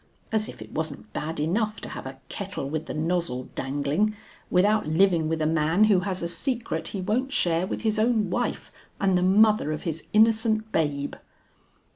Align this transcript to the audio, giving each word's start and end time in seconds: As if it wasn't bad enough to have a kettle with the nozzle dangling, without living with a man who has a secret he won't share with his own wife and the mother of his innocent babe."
As 0.31 0.49
if 0.49 0.63
it 0.63 0.71
wasn't 0.73 1.13
bad 1.13 1.39
enough 1.39 1.79
to 1.81 1.89
have 1.89 2.07
a 2.07 2.17
kettle 2.27 2.67
with 2.67 2.87
the 2.87 2.93
nozzle 2.95 3.49
dangling, 3.53 4.15
without 4.49 4.87
living 4.87 5.29
with 5.29 5.43
a 5.43 5.45
man 5.45 5.83
who 5.83 5.99
has 5.99 6.23
a 6.23 6.27
secret 6.27 6.87
he 6.87 7.01
won't 7.01 7.31
share 7.31 7.67
with 7.67 7.81
his 7.81 7.99
own 7.99 8.31
wife 8.31 8.71
and 8.99 9.15
the 9.15 9.21
mother 9.21 9.71
of 9.71 9.83
his 9.83 10.05
innocent 10.11 10.71
babe." 10.71 11.13